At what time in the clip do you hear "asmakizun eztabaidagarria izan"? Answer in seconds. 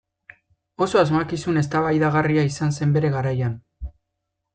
1.01-2.73